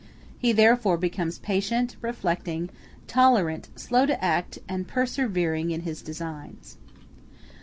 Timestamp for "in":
5.69-5.81